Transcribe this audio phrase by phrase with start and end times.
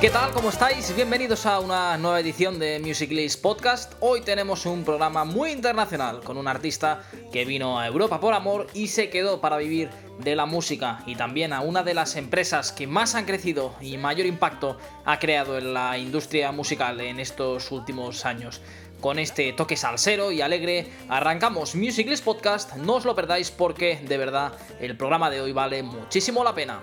[0.00, 0.30] ¿Qué tal?
[0.30, 0.94] ¿Cómo estáis?
[0.94, 3.94] Bienvenidos a una nueva edición de Music List Podcast.
[3.98, 8.68] Hoy tenemos un programa muy internacional con un artista que vino a Europa por amor
[8.74, 9.90] y se quedó para vivir
[10.20, 13.96] de la música y también a una de las empresas que más han crecido y
[13.96, 18.60] mayor impacto ha creado en la industria musical en estos últimos años.
[19.00, 23.98] Con este toque salsero y alegre arrancamos Music List Podcast, no os lo perdáis porque
[24.06, 26.80] de verdad el programa de hoy vale muchísimo la pena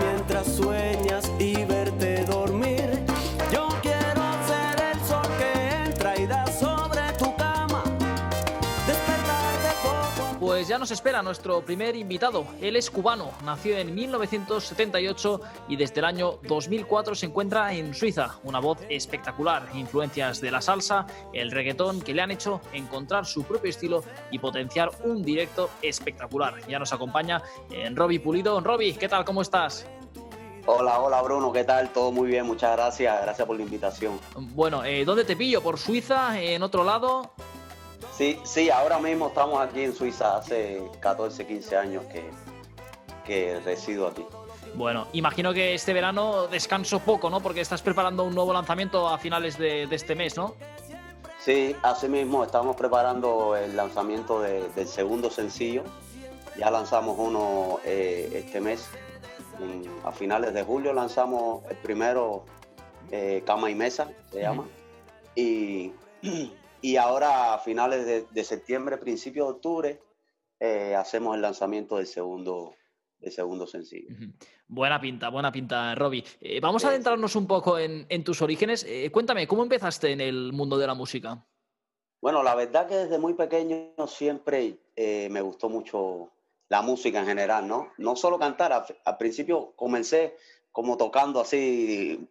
[0.00, 0.81] mientras sueño.
[10.52, 12.44] Pues ya nos espera nuestro primer invitado.
[12.60, 18.38] Él es cubano, nació en 1978 y desde el año 2004 se encuentra en Suiza.
[18.44, 23.44] Una voz espectacular, influencias de la salsa, el reggaetón que le han hecho encontrar su
[23.44, 26.56] propio estilo y potenciar un directo espectacular.
[26.68, 28.60] Ya nos acompaña en Roby Pulido.
[28.60, 29.24] Roby, ¿qué tal?
[29.24, 29.86] ¿Cómo estás?
[30.66, 31.94] Hola, hola Bruno, ¿qué tal?
[31.94, 34.20] Todo muy bien, muchas gracias, gracias por la invitación.
[34.36, 35.62] Bueno, eh, ¿dónde te pillo?
[35.62, 36.38] ¿Por Suiza?
[36.38, 37.32] ¿En otro lado?
[38.16, 42.30] Sí, sí, ahora mismo estamos aquí en Suiza, hace 14, 15 años que,
[43.24, 44.24] que resido aquí.
[44.74, 47.40] Bueno, imagino que este verano descanso poco, ¿no?
[47.40, 50.54] Porque estás preparando un nuevo lanzamiento a finales de, este mes, ¿no?
[51.38, 55.84] Sí, así mismo estamos preparando el lanzamiento del segundo sencillo.
[56.58, 58.88] Ya lanzamos uno eh, este mes.
[60.04, 62.44] a finales de julio lanzamos el primero,
[63.10, 64.64] eh, Cama y Mesa, se llama.
[65.34, 65.92] Y
[66.82, 70.02] Y ahora a finales de, septiembre, principios de octubre,
[70.58, 72.74] eh, hacemos el lanzamiento del segundo,
[73.30, 74.08] segundo sencillo.
[74.66, 76.24] Buena pinta, buena pinta, Robbie.
[76.40, 78.84] Eh, vamos a adentrarnos un poco en, tus orígenes.
[78.88, 81.46] Eh, cuéntame, ¿cómo empezaste en el mundo de la música?
[82.20, 86.32] Bueno, la verdad que desde muy pequeño siempre me gustó mucho
[86.68, 87.92] la música en general, ¿no?
[87.98, 88.72] No solo cantar,
[89.04, 90.36] al principio comencé
[90.72, 92.28] como tocando así,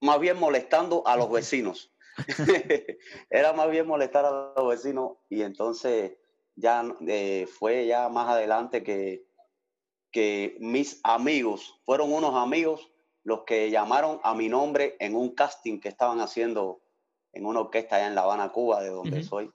[0.00, 1.90] más bien molestando a los vecinos.
[3.30, 6.12] era más bien molestar a los vecinos y entonces
[6.56, 9.26] ya eh, fue ya más adelante que,
[10.10, 12.90] que mis amigos, fueron unos amigos
[13.24, 16.82] los que llamaron a mi nombre en un casting que estaban haciendo
[17.32, 19.50] en una orquesta allá en La Habana, Cuba, de donde soy.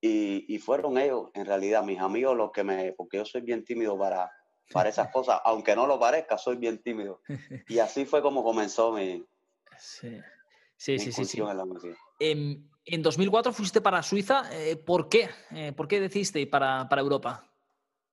[0.00, 3.64] Y, y, fueron ellos, en realidad, mis amigos los que me, porque yo soy bien
[3.64, 4.30] tímido para,
[4.72, 7.20] para esas cosas, aunque no lo parezca, soy bien tímido.
[7.68, 9.24] Y así fue como comenzó mi,
[9.78, 10.20] sí.
[10.76, 11.24] Sí, sí, sí.
[11.24, 11.42] sí.
[12.20, 14.44] En, en, 2004 fuiste para Suiza.
[14.52, 15.30] Eh, ¿Por qué?
[15.50, 17.44] Eh, ¿Por qué decidiste para, para Europa?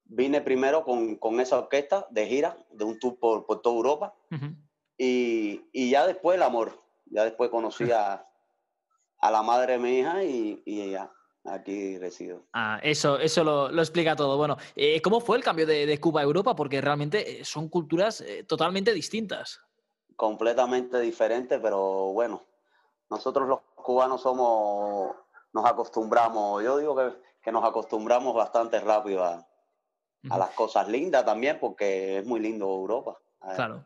[0.06, 4.16] Vine primero con, con, esa orquesta de gira, de un tour por, por toda Europa.
[4.97, 6.81] y, y, ya después el amor.
[7.06, 8.25] Ya después conocí a,
[9.19, 11.12] a la madre de mi hija y, y ya
[11.44, 12.46] aquí resido.
[12.53, 14.38] Ah, eso, eso lo, lo explica todo.
[14.38, 16.56] Bueno, eh, ¿cómo fue el cambio de, de, Cuba a Europa?
[16.56, 19.59] Porque realmente son culturas totalmente distintas.
[20.16, 22.41] Completamente diferentes, pero bueno,
[23.13, 25.16] nosotros los cubanos somos,
[25.53, 29.47] nos acostumbramos, yo digo que, que nos acostumbramos bastante rápido a,
[30.29, 33.18] a, las cosas lindas también, porque es muy lindo Europa.
[33.56, 33.85] Claro.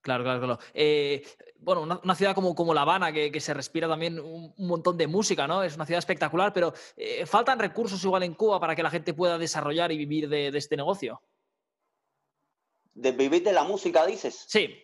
[0.00, 0.58] Claro, claro, claro.
[0.74, 1.26] Eh,
[1.60, 5.06] bueno, una, ciudad como, como La Habana, que, que se respira también un, montón de
[5.06, 5.62] música, ¿no?
[5.62, 9.14] Es una ciudad espectacular, pero eh, ¿faltan recursos igual en Cuba para que la gente
[9.14, 11.22] pueda desarrollar y vivir de, de este negocio?
[12.92, 14.44] ¿De vivir de la música, dices?
[14.46, 14.76] Sí.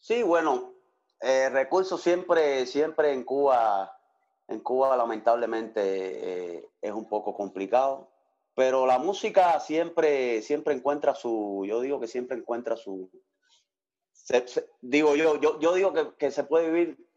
[0.00, 0.77] Sí, bueno,
[1.20, 3.96] eh, recursos siempre, siempre en Cuba,
[4.46, 5.80] en Cuba lamentablemente
[6.56, 8.10] eh, es un poco complicado,
[8.54, 13.10] pero la música siempre, siempre encuentra su, yo digo que siempre encuentra su,
[14.80, 17.08] digo yo, yo, yo digo que, que, se puede vivir,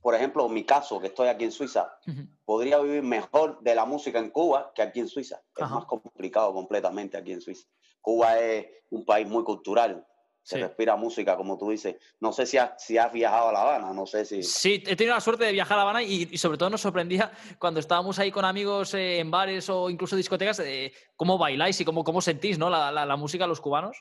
[0.00, 1.96] por ejemplo, en mi caso, que estoy aquí en Suiza,
[2.44, 5.42] podría vivir mejor de la música en Cuba que aquí en Suiza.
[5.56, 7.66] Es más complicado completamente aquí en Suiza.
[8.00, 10.06] Cuba es un país muy cultural,
[10.42, 11.96] se respira música, como tú dices.
[12.20, 14.42] No sé si, si has viajado a La Habana, no sé si...
[14.42, 17.30] Sí, he tenido la suerte de viajar a La Habana y, sobre todo nos sorprendía
[17.58, 21.84] cuando estábamos ahí con amigos eh, en bares o incluso discotecas, eh, cómo bailáis y
[21.84, 22.68] cómo, cómo sentís ¿no?
[22.68, 23.96] la, la, música de los cubanos.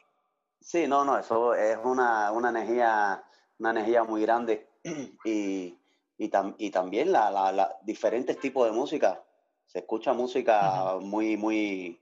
[0.59, 3.23] Sí, no, no, eso es una, una energía,
[3.59, 4.67] una energía muy grande
[5.23, 5.77] y,
[6.17, 9.23] y, y también la, la, diferentes tipos de música.
[9.67, 12.00] Se escucha música muy, muy,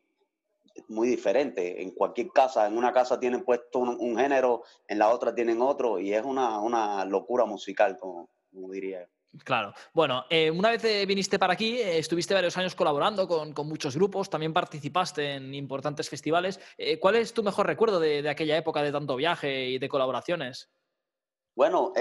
[0.87, 1.81] muy diferente.
[1.81, 5.99] En cualquier casa, en una casa tienen puesto un, género, en la otra tienen otro,
[5.99, 8.29] y es una, una locura musical, como,
[8.71, 9.07] diría
[9.43, 9.73] Claro.
[9.93, 13.67] Bueno, eh, una vez eh, viniste para aquí, eh, estuviste varios años colaborando con, con,
[13.67, 16.59] muchos grupos, también participaste en importantes festivales.
[16.99, 20.71] ¿Cuál es tu mejor recuerdo de, de, aquella época de tanto viaje y de colaboraciones?
[21.55, 21.93] Bueno,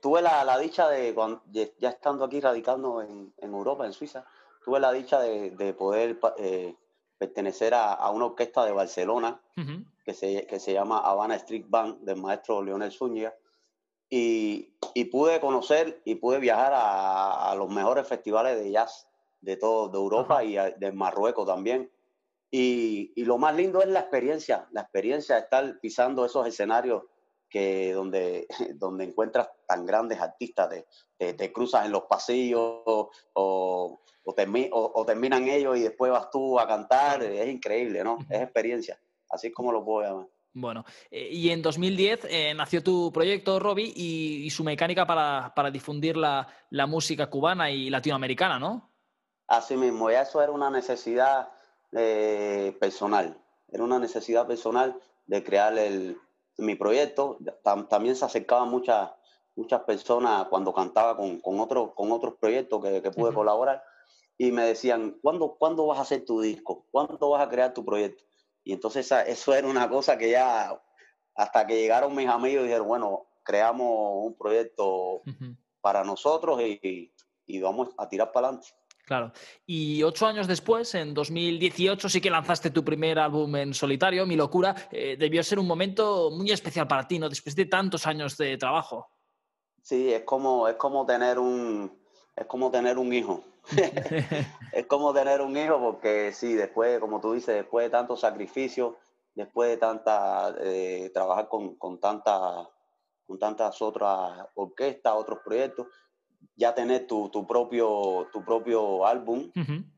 [0.00, 1.14] tuve la, la, dicha de,
[1.78, 4.24] ya estando aquí radicando en, en, Europa, en Suiza,
[4.64, 6.18] tuve la dicha de, de poder
[7.18, 9.40] pertenecer a, una orquesta de Barcelona
[10.04, 13.34] que, se, que se llama Habana Street Band del maestro Leonel Zúñiga.
[14.08, 14.72] Y,
[15.10, 19.08] pude conocer y pude viajar a, los mejores festivales de jazz
[19.40, 21.90] de todo de Europa y de Marruecos también.
[22.50, 27.02] Y, lo más lindo es la experiencia, la experiencia de estar pisando esos escenarios
[27.56, 30.68] que donde, donde encuentras tan grandes artistas,
[31.16, 36.60] te, te, cruzas en los pasillos o, o, o, terminan ellos y después vas tú
[36.60, 38.18] a cantar, es increíble, ¿no?
[38.28, 39.00] Es experiencia,
[39.30, 40.26] así es como lo puedo llamar.
[40.52, 46.16] Bueno, eh, y en 2010 eh, nació tu proyecto, Robbie, y, su mecánica para, difundir
[46.16, 46.46] la,
[46.86, 48.90] música cubana y latinoamericana, ¿no?
[49.48, 51.48] Así mismo, ya eso era una necesidad
[51.92, 53.38] eh, personal,
[53.70, 56.18] era una necesidad personal de crear el,
[56.58, 57.38] mi proyecto.
[57.88, 59.10] también se acercaban muchas,
[59.54, 63.82] muchas personas cuando cantaba con, con, con otros proyectos que, pude colaborar
[64.38, 66.86] y me decían, ¿cuándo, ¿cuándo vas a hacer tu disco?
[66.90, 68.24] ¿Cuándo vas a crear tu proyecto?
[68.64, 70.78] Y entonces eso era una cosa que ya,
[71.34, 75.22] hasta que llegaron mis amigos, dijeron, bueno, creamos un proyecto
[75.80, 77.12] para nosotros y,
[77.46, 78.68] y, vamos a tirar para adelante.
[79.06, 79.30] Claro.
[79.64, 84.34] Y ocho años después, en 2018, sí que lanzaste tu primer álbum en solitario, Mi
[84.34, 84.74] Locura.
[84.90, 87.28] Eh, debió ser un momento muy especial para ti, ¿no?
[87.28, 89.08] Después de tantos años de trabajo.
[89.80, 91.96] Sí, es como, es como tener un,
[92.34, 93.44] es como tener un hijo.
[94.72, 98.98] es como tener un hijo porque sí, después, como tú dices, después de tanto sacrificio,
[99.36, 102.68] después de tanta, eh, trabajar con, con, tanta,
[103.24, 105.86] con tantas otras orquestas, otros proyectos,
[106.56, 109.50] ya tener tu, tu propio, tu propio álbum,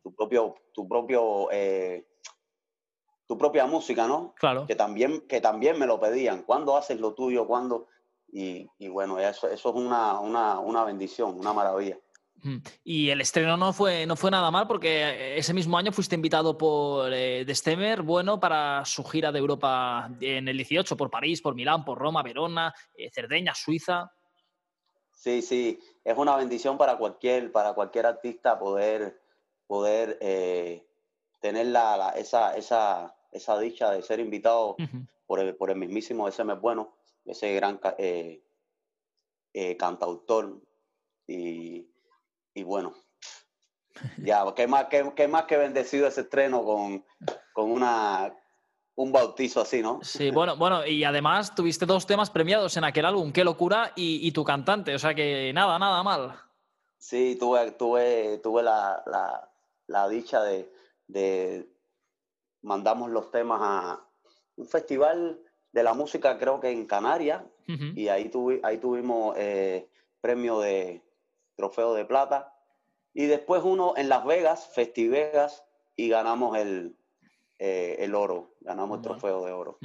[0.02, 2.06] tu propio, tu propio eh,
[3.26, 4.34] tu propia música, ¿no?
[4.38, 4.66] Claro.
[4.66, 6.42] Que también, que también me lo pedían.
[6.42, 7.46] ¿Cuándo haces lo tuyo?
[7.46, 7.86] ¿Cuándo?
[8.32, 11.98] Y, y bueno, eso, eso es una, una, una bendición, una maravilla.
[12.84, 16.56] Y el estreno no fue, no fue nada mal porque ese mismo año fuiste invitado
[16.56, 21.54] por eh, Destemer, bueno, para su gira de Europa en el 18, por París, por
[21.54, 24.10] Milán, por Roma, Verona, eh, Cerdeña, Suiza.
[25.12, 29.20] Sí, sí, es una bendición para cualquier, para cualquier artista poder,
[29.66, 30.86] poder eh,
[31.40, 34.76] tener la, esa, esa, esa, dicha de ser invitado
[35.26, 36.94] por, el, por el mismísimo SM Bueno,
[37.24, 37.78] ese gran
[39.78, 40.60] cantautor.
[41.26, 41.90] Y,
[42.54, 42.94] y bueno,
[44.18, 47.04] ya, ¿qué más, qué, más que bendecido ese estreno con,
[47.52, 48.34] con una,
[48.98, 50.00] un bautizo así, ¿no?
[50.02, 54.30] Sí, bueno, bueno, y además tuviste dos temas premiados en aquel álbum, Qué locura y,
[54.32, 56.34] tu cantante, o sea que nada, nada mal.
[56.98, 59.48] Sí, tuve, tuve, tuve la,
[59.86, 60.72] la, dicha de,
[61.06, 61.68] de,
[62.62, 64.04] mandamos los temas a
[64.56, 65.38] un festival
[65.70, 69.88] de la música, creo que en Canarias, y ahí, tuve, ahí tuvimos eh,
[70.22, 71.02] premio de,
[71.54, 72.52] trofeo de plata.
[73.12, 76.96] Y después uno en Las Vegas, Festivegas, y ganamos el,
[77.60, 79.78] eh, el oro, ganamos el trofeo de oro.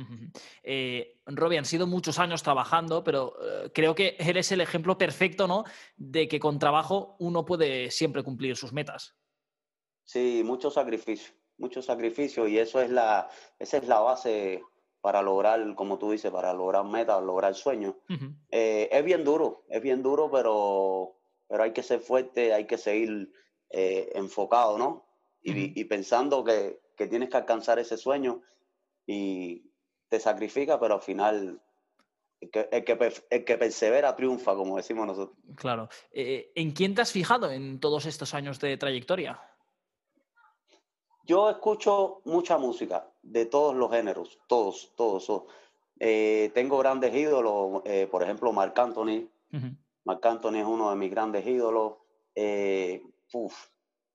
[0.61, 5.47] Eh, Robbie, han sido muchos años trabajando, pero eh, creo que eres el ejemplo perfecto,
[5.47, 5.63] ¿no?
[5.97, 9.15] De que con trabajo uno puede siempre cumplir sus metas.
[10.03, 13.27] Sí, mucho sacrificio, mucho sacrificio, y eso es la,
[13.57, 14.61] esa es la base
[15.01, 17.95] para lograr, como tú dices, para lograr metas, lograr sueños.
[18.51, 23.31] es bien duro, es bien duro, pero pero hay que ser fuerte, hay que seguir
[23.69, 25.05] enfocado, ¿no?
[25.41, 28.41] Y, pensando que, tienes que alcanzar ese sueño
[29.05, 29.71] y
[30.09, 31.61] te sacrifica, pero al final
[32.39, 35.37] el que, persevera triunfa, como decimos nosotros.
[35.55, 35.89] Claro.
[36.11, 39.41] Eh, ¿En quién te has fijado en todos estos años de trayectoria?
[41.25, 45.43] Yo escucho mucha música de todos los géneros, todos, todos.
[45.99, 47.81] Eh, tengo grandes ídolos,
[48.11, 49.29] por ejemplo, Marc Anthony,
[50.05, 51.93] Marc Anthony es uno de mis grandes ídolos.
[52.35, 53.01] Eh,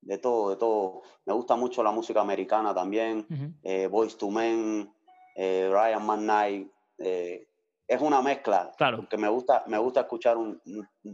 [0.01, 1.03] de todo, de todo.
[1.27, 3.27] Me gusta mucho la música americana también.
[3.63, 4.93] Uh Boys to Men,
[5.35, 6.69] eh, Ryan McKnight.
[6.99, 8.71] es una mezcla.
[8.77, 8.99] Claro.
[8.99, 10.61] Porque me gusta, me gusta escuchar un,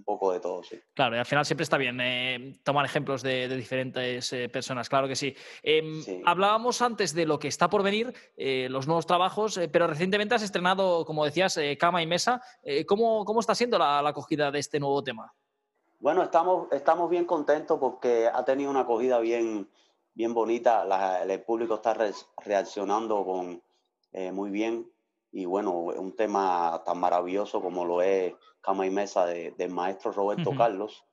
[0.05, 0.81] poco de todo, sí.
[0.95, 6.03] Claro, y al final siempre está bien tomar ejemplos de, diferentes personas, claro que em,
[6.03, 6.23] sí.
[6.25, 11.05] Hablábamos antes de lo que está por venir, los nuevos trabajos, pero recientemente has estrenado,
[11.05, 12.43] como decías, Cama y Mesa.
[12.89, 15.33] ¿cómo, ¿cómo, está siendo la acogida de este nuevo tema?
[16.01, 19.69] Bueno, estamos, estamos bien contentos porque ha tenido una acogida bien,
[20.15, 20.87] bien bonita.
[21.23, 21.97] el público está
[22.45, 23.63] reaccionando con,
[24.13, 24.91] eh, muy bien.
[25.33, 30.53] Y bueno, un tema tan maravilloso como lo es Cama y Mesa del maestro Roberto
[30.57, 31.05] Carlos.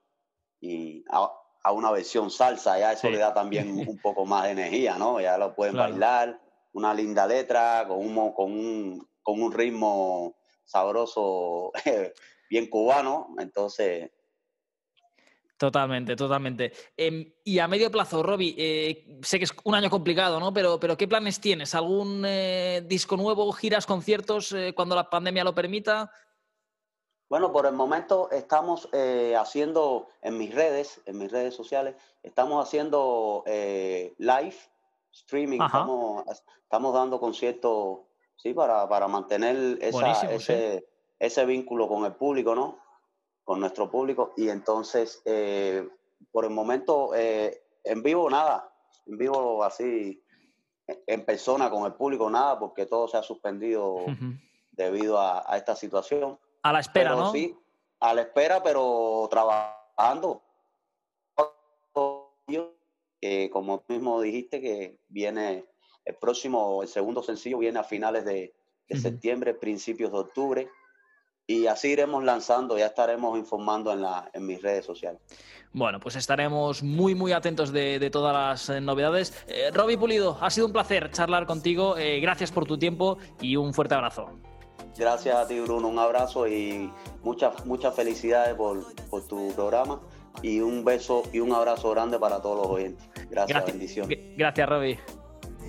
[0.60, 4.98] Y a, una versión salsa, ya eso le da también un poco más de energía,
[4.98, 5.20] ¿no?
[5.20, 6.40] Ya lo pueden bailar.
[6.74, 11.72] Una linda letra con un, con un, con un ritmo sabroso,
[12.50, 13.36] bien cubano.
[13.40, 14.12] Entonces,
[15.62, 16.74] Totalmente, totalmente.
[16.98, 20.52] Em, y a medio plazo, Robbie, eh, sé que es un año complicado, ¿no?
[20.52, 21.76] Pero, pero ¿qué planes tienes?
[21.76, 26.12] ¿Algún eh, disco nuevo, giras, conciertos eh, cuando la pandemia lo permita?
[27.30, 28.90] Bueno, por el momento estamos
[29.38, 34.56] haciendo en mis redes, en mis redes sociales, estamos haciendo live
[35.12, 36.26] streaming, estamos,
[36.64, 38.00] estamos, dando conciertos,
[38.36, 40.88] sí, para, para mantener ese,
[41.20, 42.80] ese vínculo con el público, ¿no?
[43.44, 45.88] Con nuestro público y entonces eh,
[46.32, 48.72] por el momento eh, en vivo nada,
[49.08, 50.24] en vivo así
[51.08, 54.06] en persona con el público nada porque todo se ha suspendido
[54.72, 56.40] debido a, esta situación.
[56.64, 57.32] A la espera, ¿no?
[57.32, 57.56] Sí,
[58.00, 60.42] a la espera, pero trabajando.
[63.24, 65.66] Eh, como mismo dijiste que viene
[66.06, 68.54] el próximo, el segundo sencillo viene a finales de,
[68.90, 70.70] septiembre, principios de octubre
[71.52, 75.20] y así iremos lanzando, ya estaremos informando en, la, en mis redes sociales.
[75.74, 79.34] Bueno, pues estaremos muy, muy atentos de, todas las eh, novedades.
[79.48, 81.98] Eh, Roby Pulido, ha sido un placer charlar contigo.
[81.98, 84.30] Eh, gracias por tu tiempo y un fuerte abrazo.
[84.98, 85.88] Gracias a ti, Bruno.
[85.88, 86.92] Un abrazo y
[87.24, 90.02] muchas, muchas felicidades por, por tu programa.
[90.42, 93.06] Y un beso y un abrazo grande para todos los oyentes.
[93.30, 94.20] Gracias, gracias bendiciones.
[94.38, 95.00] Gracias, Roby.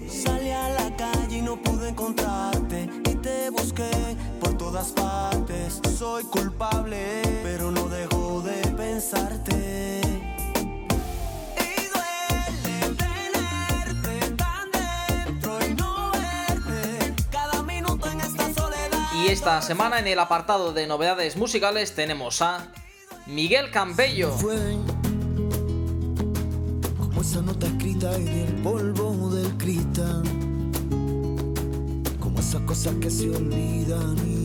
[0.09, 3.91] Salí a la calle y no pude encontrarte y te busqué
[4.41, 5.32] por todas partes.
[5.99, 10.00] Soy culpable, pero no dejo de pensarte.
[17.95, 19.25] Y esta soledad.
[19.25, 22.69] Y esta semana en el apartado de novedades musicales tenemos a
[23.26, 24.33] Miguel Campello.
[26.99, 30.23] como esa nota escrita en el polvo del cristal
[32.43, 34.42] esas cosas que se olvidan.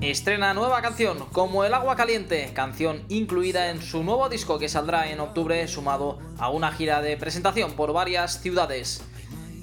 [0.00, 5.10] Estrena nueva canción, como El agua caliente, canción incluida en su nuevo disco que saldrá
[5.10, 9.02] en octubre, sumado a una gira de presentación por varias ciudades.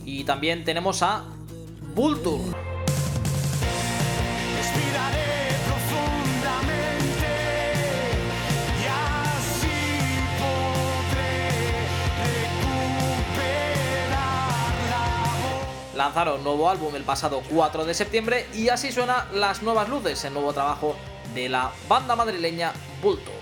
[0.03, 1.24] Y también tenemos a
[1.96, 2.69] Vulture.
[16.00, 20.34] Lanzaron nuevo álbum el pasado 4 de septiembre y así suena Las Nuevas Luces, el
[20.34, 20.96] nuevo trabajo
[21.36, 23.38] de la banda madrileña Bulto.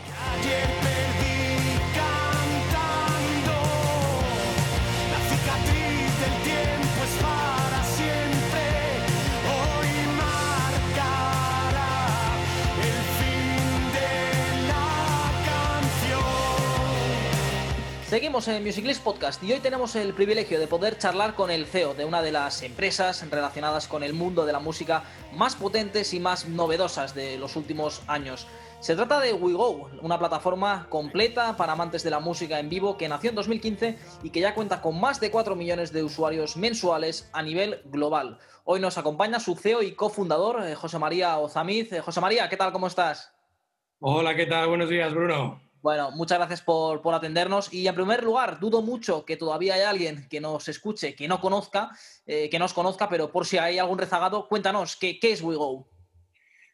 [18.18, 21.94] Seguimos en Musiclist Podcast y hoy tenemos el privilegio de poder charlar con el CEO
[21.94, 25.04] de una de las empresas relacionadas con el mundo de la música
[25.36, 28.48] más potentes y más novedosas de los últimos años.
[28.80, 33.08] Se trata de WeGo, una plataforma completa para amantes de la música en vivo que
[33.08, 37.30] nació en 2015 y que ya cuenta con más de 4 millones de usuarios mensuales
[37.34, 38.40] a nivel global.
[38.64, 41.94] Hoy nos acompaña su CEO y cofundador, eh, José María Ozamiz.
[41.94, 42.72] Eh, José María, ¿qué tal?
[42.72, 43.32] ¿Cómo estás?
[44.00, 44.70] Hola, ¿qué tal?
[44.70, 45.67] Buenos días, Bruno.
[45.82, 47.72] Bueno, muchas gracias por, atendernos.
[47.74, 51.40] Y en primer lugar, dudo mucho que todavía hay alguien que nos escuche, que no
[51.40, 51.92] conozca,
[52.26, 55.88] eh, que nos conozca, pero por si hay algún rezagado, cuéntanos, ¿qué, qué es WeGo?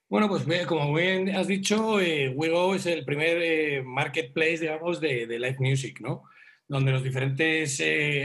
[0.08, 5.26] Bueno, pues como bien has dicho, eh, WeGo es el primer eh, marketplace, digamos, de,
[5.28, 6.24] live music, ¿no?
[6.68, 7.82] Donde los diferentes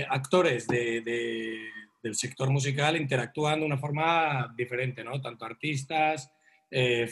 [0.08, 5.20] actores del sector musical interactúan de una forma diferente, ¿no?
[5.20, 6.30] Tanto artistas,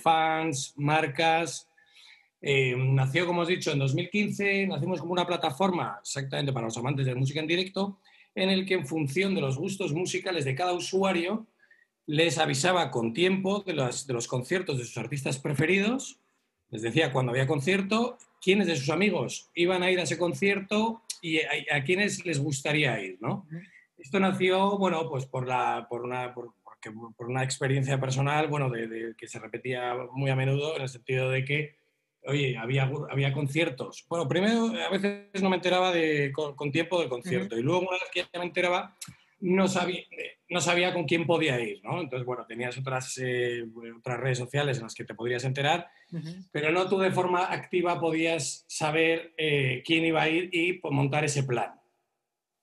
[0.02, 1.68] fans, marcas,
[2.40, 6.76] eh, nació, como os he dicho, en 2015, nacimos como una plataforma exactamente para los
[6.76, 7.98] amantes de música en directo,
[8.34, 11.46] en el que en función de los gustos musicales de cada usuario,
[12.06, 16.20] les avisaba con tiempo de los, de los conciertos de sus artistas preferidos,
[16.70, 21.02] les decía cuando había concierto, quiénes de sus amigos iban a ir a ese concierto
[21.22, 23.46] y a, quiénes les gustaría ir, ¿no?
[23.98, 26.52] Esto nació, bueno, pues por, la, por, una, por,
[27.16, 31.30] por una experiencia personal, bueno, de, que se repetía muy a menudo, en el sentido
[31.30, 31.76] de que
[32.26, 34.04] oye, había, había conciertos.
[34.08, 37.92] Bueno, primero a veces no me enteraba de, con, tiempo del concierto y luego una
[37.92, 38.96] vez que ya me enteraba
[39.40, 40.02] no sabía,
[40.48, 42.00] no sabía con quién podía ir, ¿no?
[42.00, 43.64] Entonces, bueno, tenías otras, eh,
[43.96, 45.88] otras redes sociales en las que te podrías enterar,
[46.50, 50.92] pero no tú de forma activa podías saber eh, quién iba a ir y pues,
[50.92, 51.72] montar ese plan.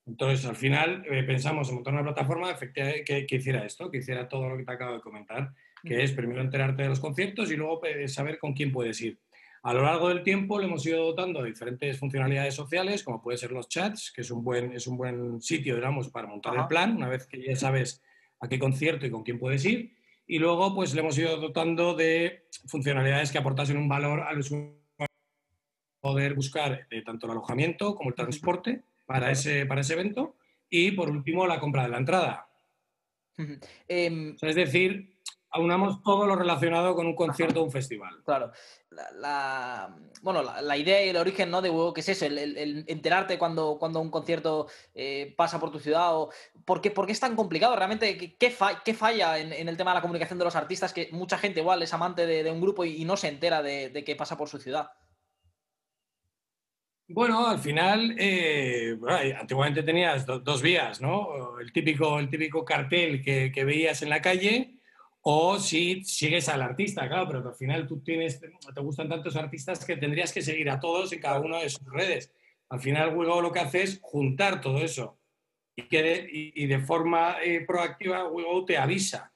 [0.05, 3.99] Entonces, al final eh, pensamos en montar una plataforma efectivamente, que, que, hiciera esto, que
[3.99, 5.53] hiciera todo lo que te acabo de comentar,
[5.83, 9.19] que es primero enterarte de los conciertos y luego saber con quién puedes ir.
[9.63, 13.37] A lo largo del tiempo le hemos ido dotando de diferentes funcionalidades sociales, como puede
[13.37, 16.67] ser los chats, que es un buen, es un buen sitio, digamos, para montar el
[16.67, 18.03] plan, una vez que ya sabes
[18.41, 19.95] a qué concierto y con quién puedes ir.
[20.27, 24.83] Y luego, pues le hemos ido dotando de funcionalidades que aportasen un valor al usuario
[26.01, 30.35] poder buscar eh, tanto el alojamiento como el transporte para ese, para ese evento.
[30.69, 32.49] Y por último la compra de la entrada.
[33.87, 35.12] Em, es decir,
[35.53, 38.21] aunamos todo lo relacionado con un concierto o un festival.
[38.25, 38.51] Claro.
[39.19, 41.61] La, bueno, la, idea y el origen ¿no?
[41.61, 46.15] de que es eso, el, enterarte cuando, cuando un concierto eh, pasa por tu ciudad.
[46.15, 46.29] O,
[46.65, 47.75] ¿por, qué, ¿por, qué, es tan complicado?
[47.75, 50.93] Realmente, ¿qué, qué, falla en, el tema de la comunicación de los artistas?
[50.93, 54.03] Que mucha gente igual es amante de, un grupo y, no se entera de, de
[54.03, 54.91] que pasa por su ciudad.
[57.07, 58.97] Bueno, al final, eh,
[59.39, 61.59] antiguamente tenías dos vías, ¿no?
[61.59, 64.79] El típico, el típico cartel que, veías en la calle,
[65.25, 69.85] o si sigues al artista, claro, pero al final tú tienes, te gustan tantos artistas
[69.85, 72.33] que tendrías que seguir a todos en cada una de sus redes.
[72.69, 75.17] Al final, Wigo lo que hace es juntar todo eso
[75.77, 79.31] y, que de, y, de forma eh, proactiva, Wigo te avisa.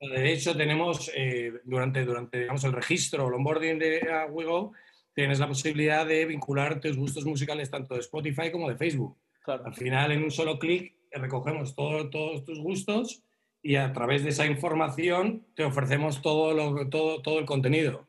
[0.00, 4.72] De hecho, tenemos eh, durante, durante digamos, el registro, el onboarding de Wigo,
[5.12, 9.18] tienes la posibilidad de vincular tus gustos musicales tanto de Spotify como de Facebook.
[9.46, 13.25] Al final, en un solo clic, recogemos todos tus gustos
[13.66, 18.06] y a través de esa información te ofrecemos todo, lo, todo, todo el contenido.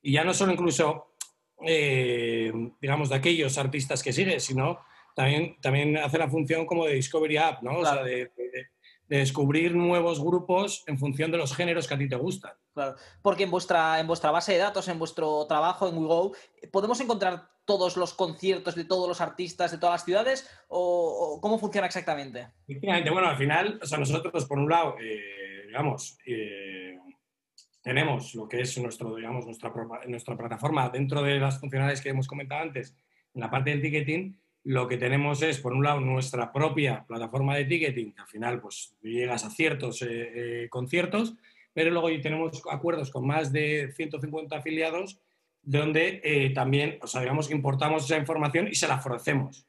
[0.00, 1.14] Y ya no solo incluso,
[1.66, 4.80] eh, digamos, de aquellos artistas que sigues, sino
[5.14, 7.80] también, también hace la función como de Discovery App, ¿no?
[7.80, 8.49] O sea, de, de
[9.18, 12.52] descubrir nuevos grupos en función de los géneros que a ti te gustan.
[12.72, 16.32] Claro, porque en vuestra, en vuestra base de datos, en vuestro trabajo en WeGo,
[16.70, 21.58] ¿podemos encontrar todos los conciertos de todos los artistas de todas las ciudades o, cómo
[21.58, 22.48] funciona exactamente?
[22.68, 26.98] Efectivamente, bueno, al final, o sea, nosotros por un lado, eh, digamos, eh,
[27.82, 29.72] tenemos lo que es nuestro, digamos, nuestra,
[30.06, 32.96] nuestra plataforma dentro de las funcionalidades que hemos comentado antes,
[33.34, 37.56] en la parte del ticketing, lo que tenemos es, por un lado, nuestra propia plataforma
[37.56, 40.08] de ticketing, que al final pues, llegas a ciertos eh,
[40.64, 41.34] eh, conciertos,
[41.72, 45.20] pero luego tenemos acuerdos con más de 150 afiliados
[45.62, 49.66] donde eh, también, o sea, digamos, importamos esa información y se la ofrecemos.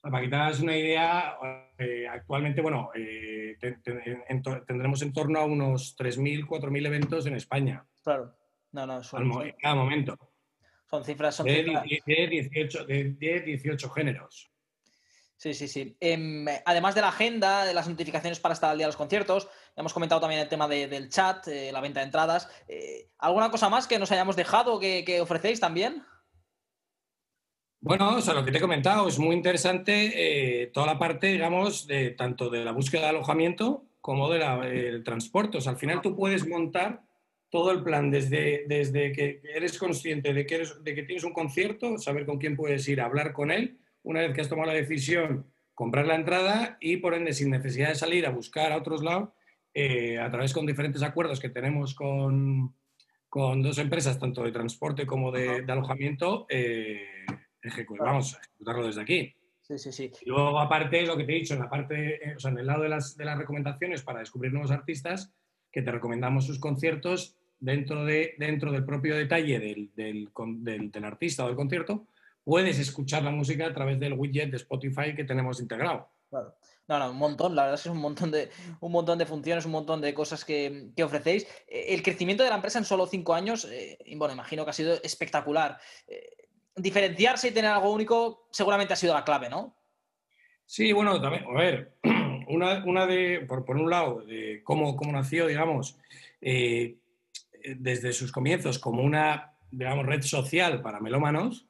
[0.00, 1.36] para que te hagas una idea,
[2.10, 2.90] actualmente, bueno,
[4.66, 7.84] tendremos en torno a unos 3.000, 4.000 eventos en España.
[8.02, 8.34] Claro.
[8.72, 9.00] No, no,
[9.42, 10.16] En cada momento.
[10.90, 11.34] Son cifras.
[11.34, 14.50] Son de, 18, de, 18 géneros.
[15.36, 15.96] Sí, sí, sí.
[16.00, 19.48] Em, además de la agenda, de las notificaciones para estar al día de los conciertos,
[19.76, 22.48] hemos comentado también el tema del chat, eh, la venta de entradas.
[22.66, 26.02] Eh, ¿Alguna cosa más que nos hayamos dejado que, que, ofrecéis también?
[27.80, 31.28] Bueno, o sea, lo que te he comentado es muy interesante eh, toda la parte,
[31.28, 35.58] digamos, de tanto de la búsqueda de alojamiento como del transporte.
[35.58, 37.02] O sea, al final tú puedes montar
[37.50, 41.32] todo el plan desde, desde que eres consciente de que, eres, de que tienes un
[41.32, 44.68] concierto, saber con quién puedes ir a hablar con él, una vez que has tomado
[44.68, 48.76] la decisión, comprar la entrada y por ende sin necesidad de salir a buscar a
[48.76, 49.30] otros lados,
[49.72, 52.74] eh, a través con diferentes acuerdos que tenemos con,
[53.28, 57.24] con, dos empresas, tanto de transporte como de, alojamiento, eh,
[57.98, 59.34] vamos a ejecutarlo desde aquí.
[59.62, 60.10] Sí, sí, sí.
[60.22, 62.58] Y luego, aparte, lo que te he dicho, en la parte, eh, o sea, en
[62.58, 65.32] el lado de las, de las recomendaciones para descubrir nuevos artistas,
[65.70, 70.30] que te recomendamos sus conciertos dentro, de, dentro del propio detalle del, del,
[70.62, 72.06] del, artista o del concierto,
[72.44, 76.08] puedes escuchar la música a través del widget de Spotify que tenemos integrado.
[76.30, 76.54] Claro.
[76.88, 78.48] No, no, un montón, la verdad es que es un montón de,
[78.80, 81.46] un montón de funciones, un montón de cosas que, que ofrecéis.
[81.66, 84.74] Eh, el crecimiento de la empresa en solo cinco años, eh, bueno, imagino que ha
[84.74, 85.78] sido espectacular.
[86.06, 89.76] Eh, diferenciarse y tener algo único seguramente ha sido la clave, ¿no?
[90.64, 91.92] Sí, bueno, también, a ver,
[92.48, 95.98] una, una de, por, por, un lado, de cómo, cómo nació, digamos,
[97.76, 101.68] desde sus comienzos como una, digamos, red social para melómanos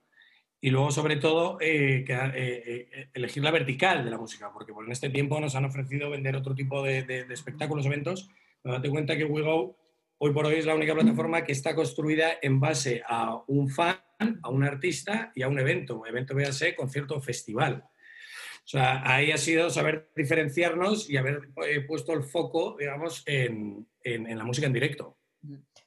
[0.61, 4.90] y luego, sobre todo, eh, eh, eh, elegir la vertical de la música, porque en
[4.90, 8.28] este tiempo nos han ofrecido vender otro tipo de, espectáculos, eventos,
[8.61, 9.76] pero date cuenta que WeGo
[10.18, 14.00] hoy por hoy es la única plataforma que está construida en base a un fan,
[14.42, 17.84] a un artista y a un evento, evento, véase, concierto festival.
[17.84, 21.50] O sea, ahí ha sido saber diferenciarnos y haber
[21.87, 25.17] puesto el foco, digamos, en la música en directo.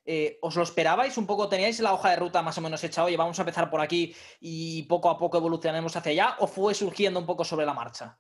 [0.05, 1.17] Eh, ¿Os lo esperabais?
[1.17, 3.03] ¿Un poco teníais la hoja de ruta más o menos hecha?
[3.03, 6.35] Oye, vamos a empezar por aquí y poco a poco evolucionaremos hacia allá.
[6.39, 8.17] ¿O fue surgiendo un poco sobre la marcha?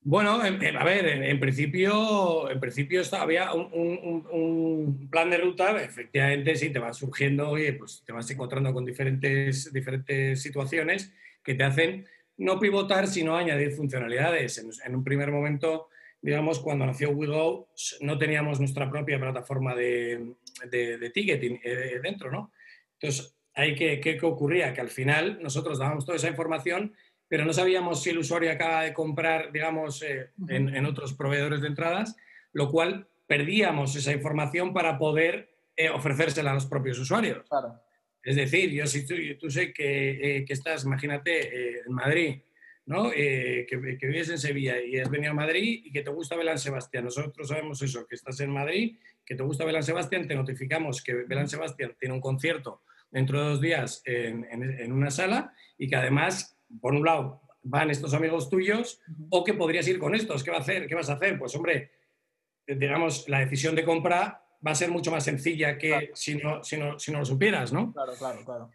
[0.00, 6.78] Bueno, a ver, en, principio, en principio había un, plan de ruta, efectivamente sí, te
[6.78, 12.06] va surgiendo, oye, pues te vas encontrando con diferentes, diferentes situaciones que te hacen
[12.38, 14.64] no pivotar, sino añadir funcionalidades.
[14.82, 15.88] en un primer momento
[16.20, 17.68] digamos, cuando nació WeGo,
[18.00, 20.34] no teníamos nuestra propia plataforma de,
[20.70, 22.52] de, ticketing eh, dentro, ¿no?
[22.94, 24.72] Entonces, ahí ¿qué, ¿qué, ocurría?
[24.72, 26.94] Que al final nosotros dábamos toda esa información,
[27.28, 31.60] pero no sabíamos si el usuario acaba de comprar, digamos, eh, en, en, otros proveedores
[31.60, 32.16] de entradas,
[32.52, 37.46] lo cual perdíamos esa información para poder eh, ofrecérsela a los propios usuarios.
[37.48, 37.80] Claro.
[38.22, 42.40] Es decir, yo si tú, tú sé que, eh, que estás, imagínate, eh, en Madrid,
[42.88, 43.12] ¿no?
[43.14, 46.36] Eh, que, que, vives en Sevilla y has venido a Madrid y que te gusta
[46.36, 47.04] Belán Sebastián.
[47.04, 48.96] Nosotros sabemos eso, que estás en Madrid,
[49.26, 53.48] que te gusta Belán Sebastián, te notificamos que Belán Sebastián tiene un concierto dentro de
[53.50, 58.14] dos días en, en, en una sala y que además, por un lado, van estos
[58.14, 60.42] amigos tuyos o que podrías ir con estos.
[60.42, 60.86] ¿Qué, va a hacer?
[60.86, 61.38] ¿Qué vas a hacer?
[61.38, 61.90] Pues hombre,
[62.66, 66.06] digamos, la decisión de compra va a ser mucho más sencilla que claro.
[66.14, 67.92] si, no, si, no, si no lo supieras, ¿no?
[67.92, 68.70] Claro, claro, claro.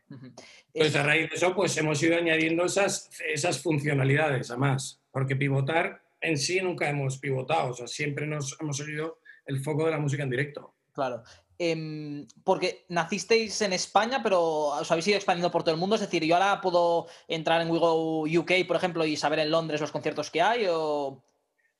[0.73, 6.01] Entonces, a raíz de eso, pues hemos ido añadiendo esas, esas funcionalidades, además, porque pivotar
[6.21, 9.99] en sí nunca hemos pivotado, o sea, siempre nos hemos seguido el foco de la
[9.99, 10.73] música en directo.
[10.93, 11.23] Claro.
[11.59, 15.95] Eh, porque nacisteis en España, pero os habéis ido expandiendo por todo el mundo.
[15.95, 19.81] Es decir, yo ahora puedo entrar en Wigo UK, por ejemplo, y saber en Londres
[19.81, 21.23] los conciertos que hay, o.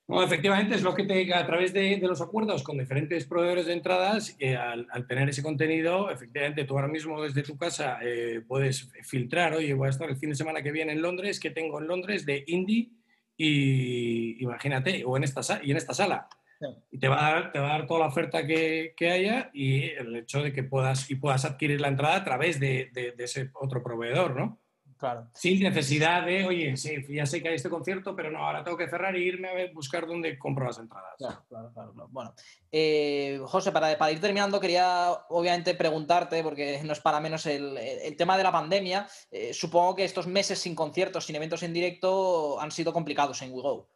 [0.05, 3.67] No, efectivamente, es lo que te, a través de, de los acuerdos con diferentes proveedores
[3.67, 7.99] de entradas, eh, al, al, tener ese contenido, efectivamente, tú ahora mismo desde tu casa
[8.01, 11.39] eh, puedes filtrar, oye, voy a estar el fin de semana que viene en Londres,
[11.39, 12.91] que tengo en Londres de indie
[13.37, 16.27] y imagínate, o en esta, y en esta sala.
[16.59, 16.67] Sí.
[16.91, 19.51] Y te va, a dar, te va a dar toda la oferta que, que, haya
[19.53, 23.13] y el hecho de que puedas, y puedas adquirir la entrada a través de, de,
[23.13, 24.62] de ese otro proveedor, ¿no?
[25.03, 25.27] Claro.
[25.33, 28.77] Sin necesidad de, oye, sí, ya sé que hay este concierto, pero no, ahora tengo
[28.77, 31.15] que cerrar e irme a ver, buscar dónde compro las entradas.
[31.17, 32.07] Claro, claro, claro.
[32.09, 32.33] Bueno,
[32.71, 37.77] eh, José, para, para, ir terminando, quería obviamente preguntarte, porque no es para menos el,
[37.77, 39.05] el tema de la pandemia.
[39.29, 43.51] Eh, supongo que estos meses sin conciertos, sin eventos en directo, han sido complicados en
[43.51, 43.89] WeGo.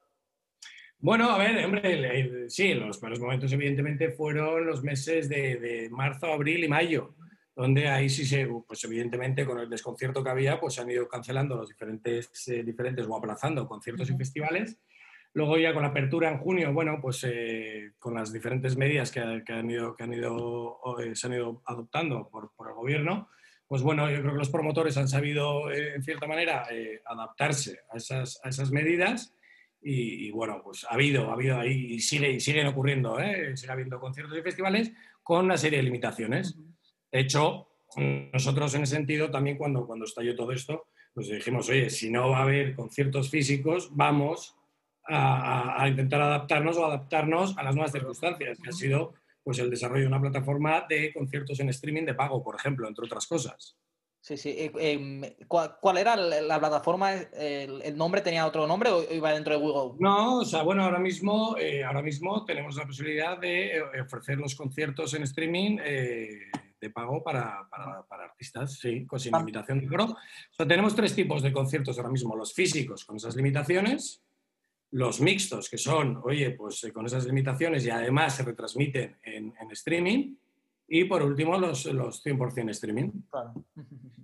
[1.00, 6.26] Bueno, a ver, hombre, sí, los peores momentos evidentemente fueron los meses de, de marzo,
[6.26, 7.15] abril y mayo
[7.58, 11.08] donde ahí sí se, pues evidentemente con el desconcierto que había, pues se han ido
[11.08, 14.15] cancelando los diferentes, eh, diferentes o aplazando conciertos uh -huh.
[14.15, 14.80] y festivales.
[15.34, 19.41] Luego ya con la apertura en junio, bueno, pues eh, con las diferentes medidas que,
[19.43, 23.28] que, han ido, que han ido, eh, se han ido adoptando por, por, el gobierno,
[23.67, 26.67] pues bueno, yo creo que los promotores han sabido, en cierta manera,
[27.06, 29.34] adaptarse a esas, a esas medidas
[29.82, 33.17] y, y, bueno, pues ha habido, ha habido ahí y, sigue, y siguen ocurriendo,
[33.56, 34.91] sigue habiendo conciertos y festivales
[35.24, 36.56] con una serie de limitaciones.
[36.56, 36.66] Uh -huh.
[37.12, 37.67] De hecho,
[38.34, 42.30] nosotros en ese sentido también cuando, cuando estalló todo esto, pues dijimos, oye, si no
[42.30, 44.56] va a haber conciertos físicos, vamos
[45.08, 49.70] a, a, intentar adaptarnos o adaptarnos a las nuevas circunstancias, que ha sido pues, el
[49.70, 53.78] desarrollo de una plataforma de conciertos en streaming de pago, por ejemplo, entre otras cosas.
[54.28, 54.50] Sí, sí.
[54.50, 57.13] Eh, eh, ¿cuál, ¿cuál, era la plataforma?
[57.13, 59.98] ¿El, ¿El, nombre tenía otro nombre o iba dentro de Google?
[60.00, 64.38] No, o sea, bueno, ahora mismo, eh, ahora mismo tenemos la posibilidad de eh, ofrecer
[64.38, 69.79] los conciertos en streaming eh, de pago para, para, para, artistas, sí, con sin limitación
[69.79, 70.05] de cobro.
[70.05, 74.23] O sea, tenemos tres tipos de conciertos ahora mismo, los físicos con esas limitaciones,
[74.91, 79.53] los mixtos, que son, oye, pues eh, con esas limitaciones y además se retransmiten en,
[79.59, 80.35] en streaming,
[80.87, 83.11] y por último los, los 100% streaming.
[83.29, 83.53] Claro.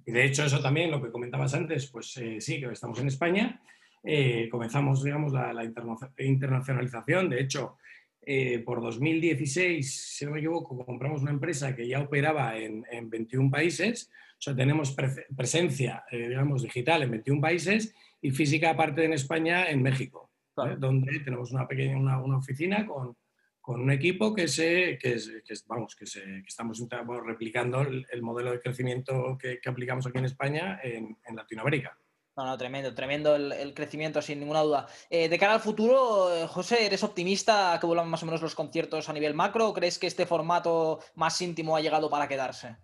[0.05, 3.07] Y de hecho eso también, lo que comentabas antes, pues eh, sí, que estamos en
[3.07, 3.61] España,
[4.03, 7.77] eh, comenzamos, digamos, la, la interna internacionalización, de hecho,
[8.25, 13.09] eh, por 2016, si no me equivoco, compramos una empresa que ya operaba en, en
[13.09, 18.71] 21 países, o sea, tenemos pre presencia, eh, digamos, digital en 21 países y física
[18.71, 20.73] aparte en España, en México, claro.
[20.73, 20.75] ¿eh?
[20.79, 23.15] donde tenemos una pequeña una, una oficina con,
[23.61, 26.81] con, un equipo que, se, que, es, que es, vamos, que, se, que estamos
[27.25, 31.97] replicando el, el, modelo de crecimiento que, que, aplicamos aquí en España en, en Latinoamérica.
[32.35, 34.87] No, no, tremendo, tremendo el, crecimiento, sin ninguna duda.
[35.11, 38.55] Eh, de cara al futuro, eh, José, ¿eres optimista que vuelvan más o menos los
[38.55, 42.75] conciertos a nivel macro o crees que este formato más íntimo ha llegado para quedarse?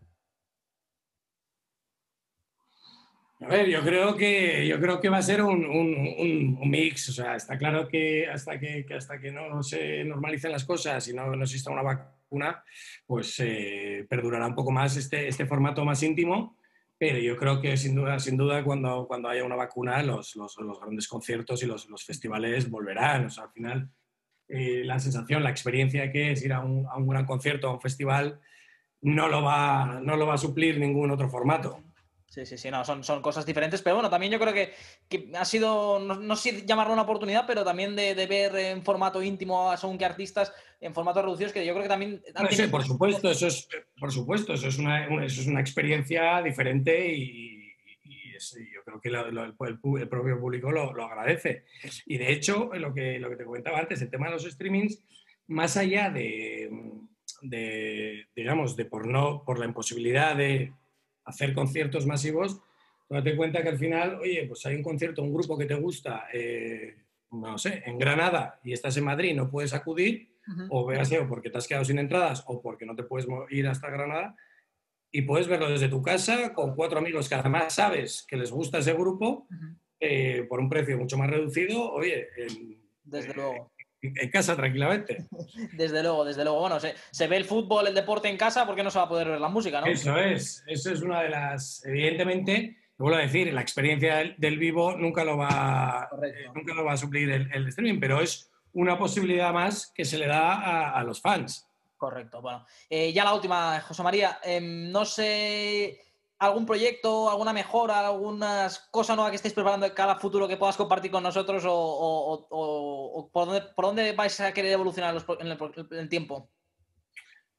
[3.41, 7.09] A ver, yo creo que, yo creo que va a ser un, mix.
[7.09, 11.13] O sea, está claro que hasta que, hasta que no se normalicen las cosas y
[11.13, 12.63] no, no exista una vacuna,
[13.07, 16.58] pues eh, perdurará un poco más este, este formato más íntimo
[16.99, 20.57] pero yo creo que sin duda, sin duda cuando, cuando haya una vacuna, los, los,
[20.81, 23.27] grandes conciertos y los, los, festivales volverán.
[23.27, 23.89] O sea, al final,
[24.49, 27.73] eh, la sensación, la experiencia que es ir a un, a un, gran concierto, a
[27.73, 28.41] un festival,
[29.01, 31.81] no lo, va, no lo va a suplir ningún otro formato.
[32.29, 34.71] Sí, sí, sí, no, son, son cosas diferentes, pero bueno, también yo creo que,
[35.09, 38.83] que ha sido, no, no, sé llamarlo una oportunidad, pero también de, de, ver en
[38.83, 42.21] formato íntimo a según qué artistas, en formato reducidos, que yo creo que también...
[42.39, 43.67] No, sí, por supuesto, eso es,
[43.99, 49.01] por supuesto, eso es una, eso es una experiencia diferente y, y es, yo creo
[49.01, 51.65] que el, el, propio público lo, lo, agradece.
[52.05, 55.03] Y de hecho, lo que, lo que te comentaba antes, el tema de los streamings,
[55.47, 56.69] más allá de,
[57.41, 60.73] de digamos, de por, no, por la imposibilidad de
[61.29, 62.61] hacer conciertos masivos,
[63.09, 66.27] date cuenta que al final, oye, pues hay un concierto, un grupo que te gusta,
[66.33, 66.95] eh,
[67.31, 70.67] no sé, en Granada y estás en Madrid, no puedes acudir, uh -huh.
[70.69, 73.67] o veas o porque te has quedado sin entradas o porque no te puedes ir
[73.67, 74.35] hasta Granada,
[75.11, 78.77] y puedes verlo desde tu casa con cuatro amigos que además sabes que les gusta
[78.77, 79.47] ese grupo
[79.99, 82.27] eh, por un precio mucho más reducido, oye,
[83.03, 83.71] desde luego.
[84.01, 85.25] En casa tranquilamente.
[85.73, 86.59] Desde luego, desde luego.
[86.61, 89.27] Bueno, se, ve el fútbol, el deporte en casa, porque no se va a poder
[89.27, 89.87] ver la música, no?
[89.87, 94.95] Eso es, eso es una de las, evidentemente, vuelvo a decir, la experiencia del, vivo
[94.95, 99.51] nunca lo va, eh, nunca lo va a suplir el, streaming, pero es una posibilidad
[99.51, 101.67] más que se le da a, los fans.
[101.97, 102.65] Correcto, bueno.
[102.89, 106.08] Eh, ya la última, José María, em, no sé
[106.39, 110.77] algún proyecto, alguna mejora, alguna cosa nueva que estéis preparando de cada futuro que puedas
[110.77, 116.49] compartir con nosotros o, por, dónde, por, dónde, vais a querer evolucionar en el, tiempo?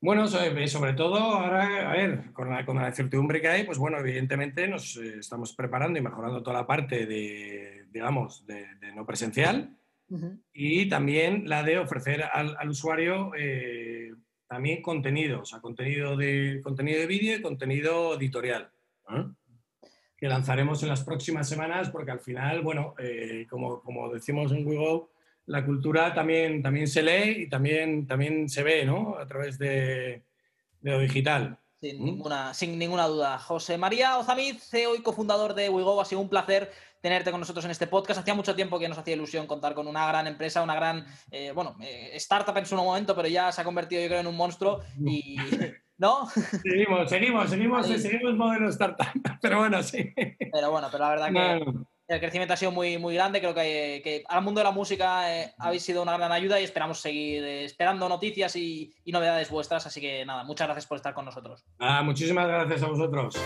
[0.01, 3.99] Bueno, sobre, todo ahora, a ver, con la, con la incertidumbre que hay, pues bueno,
[3.99, 9.77] evidentemente nos eh, estamos preparando y mejorando toda la parte de, digamos, de, no presencial
[10.53, 14.13] y también la de ofrecer al, usuario eh,
[14.51, 18.69] también contenido, o sea, contenido de, contenido de vídeo y contenido editorial,
[20.17, 24.67] que lanzaremos en las próximas semanas porque al final, bueno, eh, como, como, decimos en
[24.67, 25.09] WeGo,
[25.47, 29.17] la cultura también, también se lee y también, también se ve, ¿no?
[29.19, 30.25] A través de,
[30.81, 31.57] de lo digital.
[31.81, 33.39] Sin, ninguna, sin ninguna duda.
[33.39, 37.65] José María Ozamid, CEO y cofundador de WeGo, ha sido un placer tenerte con nosotros
[37.65, 38.21] en este podcast.
[38.21, 41.53] Hacía mucho tiempo que nos hacía ilusión contar con una gran empresa, una gran, eh,
[41.53, 44.37] bueno, eh, startup en su momento, pero ya se ha convertido yo creo en un
[44.37, 45.37] monstruo y...
[46.01, 46.27] ¿No?
[46.31, 49.07] Seguimos, seguimos, seguimos, seguimos modelo startup,
[49.43, 50.15] pero bueno, sí.
[50.51, 51.75] Pero bueno, pero la verdad que
[52.11, 53.41] el crecimiento ha sido muy, muy grande.
[53.41, 56.65] Creo que, que al mundo de la música eh, habéis sido una gran ayuda y
[56.65, 59.87] esperamos seguir esperando noticias y, y, novedades vuestras.
[59.87, 61.65] Así que nada, muchas gracias por estar con nosotros.
[61.79, 63.37] Ah, muchísimas gracias a vosotros.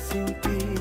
[0.00, 0.71] sin ti.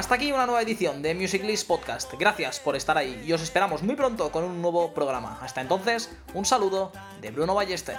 [0.00, 2.14] Hasta aquí una nueva edición de Music List Podcast.
[2.18, 5.38] Gracias por estar ahí y os esperamos muy pronto con un nuevo programa.
[5.42, 7.98] Hasta entonces, un saludo de Bruno Ballester.